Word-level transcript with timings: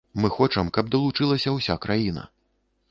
Мы 0.23 0.29
хочам, 0.37 0.71
каб 0.77 0.89
далучылася 0.95 1.55
ўся 1.59 1.79
краіна. 1.87 2.27